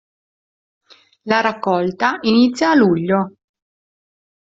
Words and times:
La 1.25 1.41
raccolta 1.41 2.17
inizia 2.21 2.71
a 2.71 2.75
luglio. 2.75 3.33